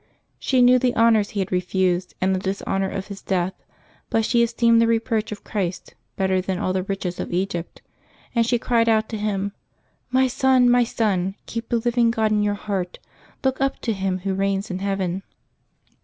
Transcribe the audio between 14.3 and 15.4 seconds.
reigns in heaven.